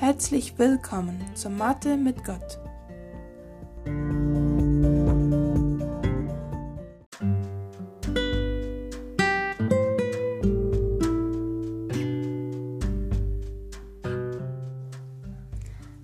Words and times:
Herzlich 0.00 0.56
willkommen 0.56 1.20
zur 1.34 1.50
Mathe 1.50 1.96
mit 1.96 2.24
Gott. 2.24 2.60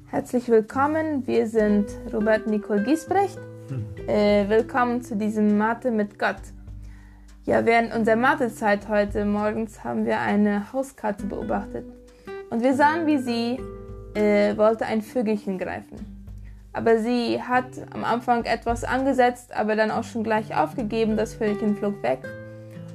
Herzlich 0.07 0.49
willkommen, 0.49 1.25
wir 1.29 1.47
sind 1.47 1.87
Robert 2.13 2.49
Nicole 2.49 2.83
Giesbrecht. 2.83 3.39
Äh, 4.09 4.49
willkommen 4.49 5.03
zu 5.03 5.15
diesem 5.15 5.57
Mathe 5.57 5.93
mit 5.93 6.19
Gott. 6.19 6.43
Ja, 7.45 7.65
während 7.65 7.95
unserer 7.95 8.17
Mathezeit 8.17 8.89
heute 8.89 9.25
morgens 9.25 9.85
haben 9.85 10.05
wir 10.05 10.19
eine 10.19 10.73
Hauskatze 10.73 11.27
beobachtet. 11.27 11.87
Und 12.51 12.61
wir 12.65 12.75
sahen, 12.75 13.07
wie 13.07 13.19
sie 13.19 13.61
äh, 14.15 14.57
wollte 14.57 14.87
ein 14.87 15.03
Vögelchen 15.03 15.59
greifen. 15.59 16.15
Aber 16.73 16.99
sie 16.99 17.41
hat 17.41 17.67
am 17.93 18.03
Anfang 18.05 18.45
etwas 18.45 18.83
angesetzt, 18.83 19.55
aber 19.55 19.77
dann 19.77 19.91
auch 19.91 20.03
schon 20.05 20.25
gleich 20.25 20.57
aufgegeben. 20.57 21.17
Das 21.17 21.35
Vögelchen 21.35 21.77
flog 21.77 22.03
weg. 22.03 22.21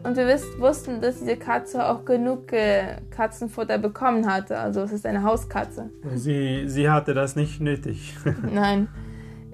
Und 0.03 0.15
wir 0.15 0.27
wussten, 0.59 1.01
dass 1.01 1.19
diese 1.19 1.35
Katze 1.35 1.85
auch 1.85 2.05
genug 2.05 2.53
äh, 2.53 2.97
Katzenfutter 3.09 3.77
bekommen 3.77 4.31
hatte. 4.31 4.57
Also 4.57 4.81
es 4.81 4.91
ist 4.91 5.05
eine 5.05 5.23
Hauskatze. 5.23 5.89
Sie, 6.15 6.63
sie 6.67 6.89
hatte 6.89 7.13
das 7.13 7.35
nicht 7.35 7.59
nötig. 7.59 8.15
Nein, 8.53 8.87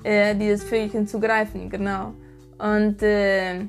äh, 0.04 0.36
dieses 0.36 0.64
Vögelchen 0.64 1.08
zu 1.08 1.20
greifen, 1.20 1.70
genau. 1.70 2.14
Und 2.58 3.02
äh, 3.02 3.66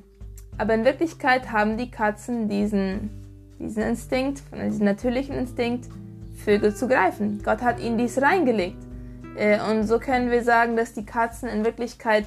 aber 0.59 0.75
in 0.75 0.85
Wirklichkeit 0.85 1.53
haben 1.53 1.77
die 1.77 1.91
Katzen 1.91 2.49
diesen, 2.49 3.11
diesen 3.59 3.83
Instinkt, 3.83 4.43
diesen 4.55 4.85
natürlichen 4.85 5.35
Instinkt, 5.35 5.89
Vögel 6.37 6.75
zu 6.75 6.89
greifen. 6.89 7.41
Gott 7.45 7.63
hat 7.63 7.81
ihnen 7.81 7.99
dies 7.99 8.21
reingelegt. 8.21 8.87
Äh, 9.37 9.59
und 9.71 9.85
so 9.85 9.99
können 9.99 10.31
wir 10.31 10.43
sagen, 10.43 10.77
dass 10.77 10.95
die 10.95 11.05
Katzen 11.05 11.49
in 11.49 11.65
Wirklichkeit 11.65 12.27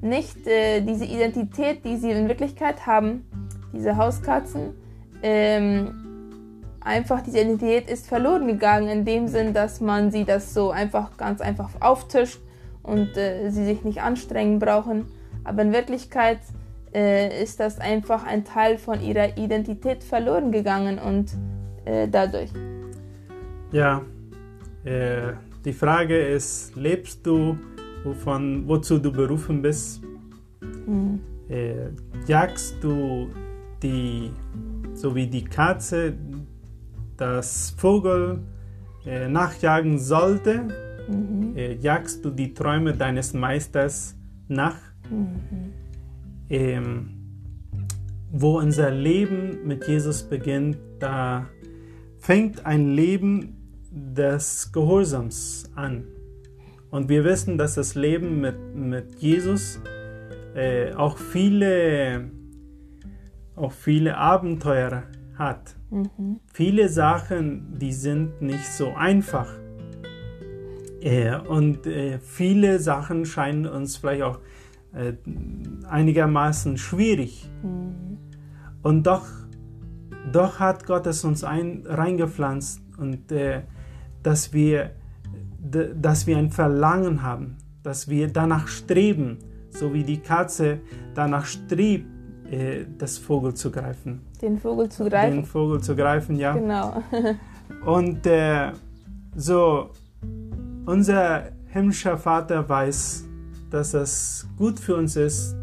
nicht 0.00 0.46
äh, 0.46 0.80
diese 0.80 1.04
Identität, 1.04 1.84
die 1.84 1.96
sie 1.96 2.10
in 2.10 2.28
Wirklichkeit 2.28 2.86
haben, 2.86 3.26
diese 3.72 3.96
Hauskatzen, 3.96 4.74
ähm, 5.22 6.64
einfach 6.80 7.20
diese 7.22 7.40
Identität 7.40 7.88
ist 7.88 8.08
verloren 8.08 8.46
gegangen, 8.46 8.88
in 8.88 9.04
dem 9.04 9.28
Sinn, 9.28 9.54
dass 9.54 9.80
man 9.80 10.10
sie 10.10 10.24
das 10.24 10.54
so 10.54 10.70
einfach 10.70 11.16
ganz 11.16 11.40
einfach 11.40 11.70
auftischt 11.80 12.40
und 12.82 13.16
äh, 13.16 13.50
sie 13.50 13.64
sich 13.64 13.84
nicht 13.84 14.02
anstrengen 14.02 14.58
brauchen. 14.58 15.06
Aber 15.44 15.62
in 15.62 15.72
Wirklichkeit 15.72 16.38
ist 16.90 17.60
das 17.60 17.78
einfach 17.78 18.26
ein 18.26 18.46
Teil 18.46 18.78
von 18.78 19.02
ihrer 19.02 19.36
Identität 19.36 20.02
verloren 20.02 20.52
gegangen 20.52 20.98
und 20.98 21.30
dadurch. 22.10 22.50
Ja, 23.72 24.02
äh, 24.84 25.32
die 25.64 25.72
Frage 25.72 26.18
ist, 26.18 26.74
lebst 26.76 27.26
du, 27.26 27.58
wovon, 28.04 28.66
wozu 28.66 28.98
du 28.98 29.12
berufen 29.12 29.62
bist? 29.62 30.02
Mhm. 30.86 31.20
jagst 32.26 32.76
du 32.82 33.28
die, 33.82 34.30
so 34.92 35.14
wie 35.14 35.26
die 35.26 35.44
Katze 35.44 36.14
das 37.16 37.74
Vogel 37.76 38.40
äh, 39.06 39.28
nachjagen 39.28 39.98
sollte, 39.98 40.64
mhm. 41.08 41.56
äh, 41.56 41.74
jagst 41.74 42.24
du 42.24 42.30
die 42.30 42.52
Träume 42.52 42.94
deines 42.94 43.32
Meisters 43.34 44.14
nach? 44.48 44.76
Mhm 45.10 45.72
ähm, 46.50 47.10
wo 48.30 48.58
unser 48.58 48.90
Leben 48.90 49.66
mit 49.66 49.86
Jesus 49.86 50.22
beginnt, 50.22 50.78
da 50.98 51.46
fängt 52.18 52.66
ein 52.66 52.88
Leben 52.88 53.57
des 53.90 54.72
Gehorsams 54.72 55.70
an. 55.74 56.04
Und 56.90 57.08
wir 57.08 57.24
wissen, 57.24 57.58
dass 57.58 57.74
das 57.74 57.94
Leben 57.94 58.40
mit, 58.40 58.74
mit 58.74 59.16
Jesus 59.16 59.80
äh, 60.54 60.92
auch, 60.94 61.18
viele, 61.18 62.30
auch 63.56 63.72
viele 63.72 64.16
Abenteuer 64.16 65.04
hat. 65.34 65.76
Mhm. 65.90 66.40
Viele 66.52 66.88
Sachen, 66.88 67.78
die 67.78 67.92
sind 67.92 68.40
nicht 68.40 68.66
so 68.66 68.94
einfach. 68.94 69.48
Äh, 71.00 71.38
und 71.38 71.86
äh, 71.86 72.18
viele 72.18 72.78
Sachen 72.78 73.24
scheinen 73.24 73.66
uns 73.66 73.96
vielleicht 73.96 74.22
auch 74.22 74.40
äh, 74.94 75.12
einigermaßen 75.88 76.78
schwierig. 76.78 77.50
Mhm. 77.62 78.18
Und 78.82 79.06
doch, 79.06 79.26
doch 80.32 80.58
hat 80.58 80.86
Gott 80.86 81.06
es 81.06 81.24
uns 81.24 81.44
ein, 81.44 81.84
reingepflanzt 81.86 82.80
und 82.96 83.30
äh, 83.30 83.62
dass, 84.22 84.52
wir, 84.52 84.90
dass 85.60 86.26
wir 86.26 86.38
ein 86.38 86.50
Verlangen 86.50 87.22
haben, 87.22 87.56
dass 87.82 88.08
wir 88.08 88.28
danach 88.28 88.68
streben, 88.68 89.38
so 89.70 89.92
wie 89.92 90.04
die 90.04 90.18
Katze 90.18 90.80
danach 91.14 91.44
strebt, 91.44 92.06
äh, 92.50 92.84
das 92.96 93.18
Vogel 93.18 93.54
zu 93.54 93.70
greifen. 93.70 94.22
Den 94.40 94.58
Vogel 94.58 94.88
zu 94.88 95.04
greifen? 95.04 95.36
Den 95.36 95.44
Vogel 95.44 95.80
zu 95.80 95.94
greifen, 95.94 96.36
ja. 96.36 96.52
Genau. 96.52 97.02
und 97.84 98.26
äh, 98.26 98.72
so, 99.36 99.90
unser 100.86 101.44
himmlischer 101.66 102.16
Vater 102.16 102.68
weiß, 102.68 103.26
dass 103.70 103.94
es 103.94 104.48
gut 104.56 104.80
für 104.80 104.96
uns 104.96 105.16
ist, 105.16 105.54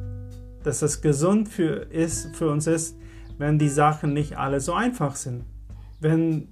dass 0.64 0.82
es 0.82 1.02
gesund 1.02 1.50
für, 1.50 1.88
ist, 1.92 2.36
für 2.36 2.50
uns 2.50 2.68
ist, 2.68 2.98
wenn 3.38 3.60
die 3.60 3.70
Sachen 3.70 4.14
nicht 4.14 4.38
alle 4.38 4.60
so 4.60 4.74
einfach 4.74 5.16
sind. 5.16 5.44
Wenn, 6.00 6.48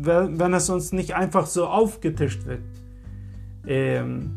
wenn 0.00 0.54
es 0.54 0.70
uns 0.70 0.92
nicht 0.92 1.14
einfach 1.14 1.46
so 1.46 1.66
aufgetischt 1.66 2.46
wird. 2.46 2.60
Ähm, 3.66 4.30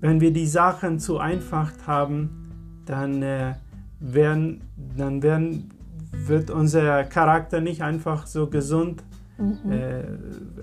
wenn 0.00 0.20
wir 0.20 0.32
die 0.32 0.46
Sachen 0.46 0.98
zu 0.98 1.18
einfach 1.18 1.72
haben, 1.86 2.82
dann, 2.84 3.22
äh, 3.22 3.54
werden, 3.98 4.60
dann 4.96 5.22
werden, 5.22 5.70
wird 6.12 6.50
unser 6.50 7.04
Charakter 7.04 7.60
nicht 7.60 7.82
einfach 7.82 8.26
so 8.26 8.46
gesund 8.48 9.02
mhm. 9.38 9.72
äh, 9.72 10.04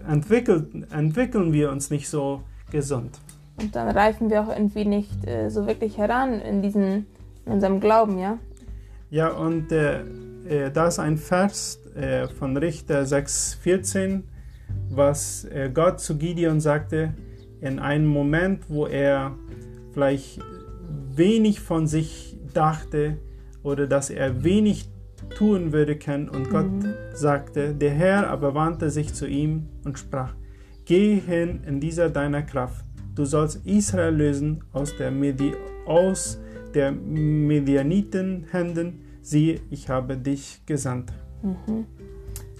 entwickelt, 0.09 0.69
entwickeln 0.91 1.51
wir 1.51 1.72
uns 1.72 1.89
nicht 1.89 2.07
so 2.09 2.44
gesund. 2.72 3.19
Und 3.59 3.75
dann 3.75 3.89
reifen 3.89 4.29
wir 4.29 4.41
auch 4.41 4.50
irgendwie 4.50 4.85
nicht 4.85 5.28
äh, 5.28 5.50
so 5.50 5.67
wirklich 5.67 5.97
heran 5.97 6.39
in, 6.39 6.62
diesen, 6.62 7.06
in 7.45 7.53
unserem 7.53 7.79
Glauben, 7.79 8.17
ja? 8.17 8.38
Ja, 9.09 9.29
und 9.29 9.72
äh, 9.72 10.01
äh, 10.47 10.72
da 10.72 10.88
ist 10.88 10.97
ein 10.97 11.17
Vers 11.17 11.79
äh, 11.95 12.27
von 12.27 12.57
Richter 12.57 13.03
6,14, 13.03 14.23
was 14.89 15.45
äh, 15.45 15.69
Gott 15.73 15.99
zu 15.99 16.17
Gideon 16.17 16.59
sagte, 16.59 17.13
in 17.61 17.79
einem 17.79 18.07
Moment, 18.07 18.69
wo 18.69 18.85
er 18.85 19.35
vielleicht 19.93 20.39
wenig 21.15 21.59
von 21.59 21.87
sich 21.87 22.37
dachte 22.53 23.17
oder 23.61 23.87
dass 23.87 24.09
er 24.09 24.43
wenig 24.43 24.89
tun 25.37 25.71
würde 25.71 25.95
können. 25.95 26.27
Und 26.29 26.49
Gott 26.49 26.71
mhm. 26.71 26.93
sagte, 27.13 27.73
der 27.73 27.91
Herr 27.91 28.29
aber 28.29 28.53
wandte 28.53 28.89
sich 28.89 29.13
zu 29.13 29.27
ihm 29.27 29.69
und 29.85 29.97
sprach, 29.97 30.33
Geh 30.85 31.17
hin 31.17 31.61
in 31.65 31.79
dieser 31.79 32.09
deiner 32.09 32.41
Kraft 32.41 32.83
Du 33.15 33.25
sollst 33.25 33.63
Israel 33.65 34.15
lösen 34.15 34.63
aus 34.71 34.97
der, 34.97 35.11
Medi 35.11 35.53
aus 35.85 36.39
der 36.73 36.91
Medianiten 36.91 38.45
Händen. 38.49 39.01
Siehe, 39.21 39.61
ich 39.69 39.87
habe 39.87 40.17
dich 40.17 40.61
gesandt. 40.65 41.13
Mhm. 41.43 41.85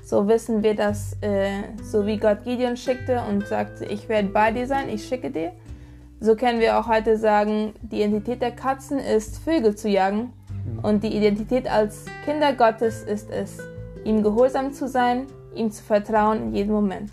So 0.06 0.28
wissen 0.28 0.62
wir, 0.62 0.76
dass 0.76 1.18
äh, 1.22 1.64
so 1.82 2.06
wie 2.06 2.18
Gott 2.18 2.44
Gideon 2.44 2.78
schickte 2.78 3.22
und 3.30 3.48
sagte, 3.48 3.86
ich 3.86 4.10
werde 4.10 4.28
bei 4.30 4.52
dir 4.52 4.68
sein, 4.68 4.90
ich 4.90 5.08
schicke 5.08 5.32
dir, 5.32 5.54
so 6.20 6.36
können 6.36 6.60
wir 6.60 6.78
auch 6.78 6.88
heute 6.88 7.18
sagen, 7.18 7.74
die 7.82 7.98
Identität 7.98 8.42
der 8.42 8.52
Katzen 8.52 9.00
ist, 9.00 9.40
Vögel 9.40 9.76
zu 9.76 9.90
jagen. 9.90 10.34
Mhm. 10.66 10.80
Und 10.80 11.04
die 11.04 11.16
Identität 11.16 11.70
als 11.70 12.06
Kinder 12.26 12.54
Gottes 12.54 13.04
ist 13.04 13.30
es, 13.32 13.58
ihm 14.06 14.24
gehorsam 14.24 14.72
zu 14.72 14.88
sein, 14.88 15.26
ihm 15.56 15.72
zu 15.72 15.84
vertrauen 15.84 16.44
in 16.44 16.54
jedem 16.54 16.74
Moment. 16.74 17.12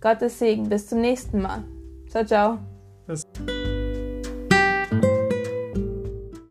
Gottes 0.00 0.38
Segen, 0.38 0.68
bis 0.68 0.88
zum 0.88 1.00
nächsten 1.00 1.42
Mal. 1.42 1.64
Ciao, 2.08 2.24
ciao. 2.24 2.58